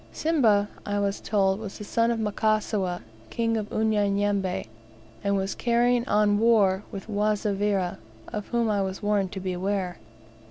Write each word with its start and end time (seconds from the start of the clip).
Simba, 0.11 0.67
I 0.83 0.97
was 0.97 1.19
told, 1.19 1.59
was 1.59 1.77
the 1.77 1.83
son 1.83 2.09
of 2.09 2.17
Mkasiwa, 2.19 3.03
King 3.29 3.55
of 3.55 3.71
Unyanyembe, 3.71 4.65
and 5.23 5.37
was 5.37 5.53
carrying 5.53 6.07
on 6.07 6.39
war 6.39 6.81
with 6.91 7.05
the 7.05 7.11
Wazavira, 7.13 7.99
of 8.29 8.47
whom 8.47 8.67
I 8.67 8.81
was 8.81 9.03
warned 9.03 9.31
to 9.33 9.39
beware. 9.39 9.99